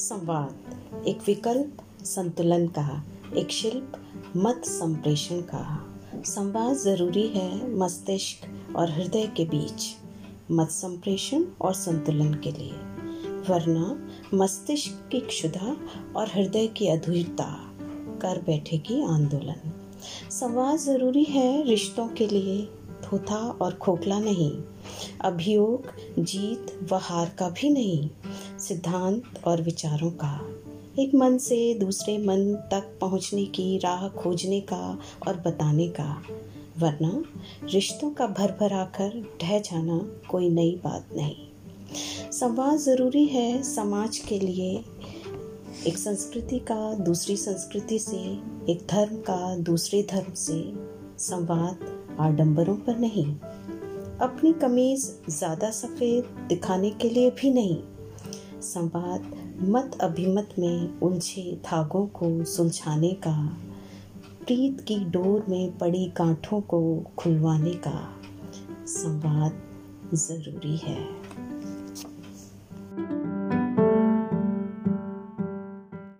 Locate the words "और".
8.76-8.90, 11.60-11.74, 16.16-16.28, 23.62-23.74, 29.46-29.62, 35.28-35.36